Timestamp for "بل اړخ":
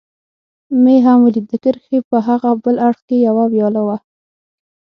2.63-2.99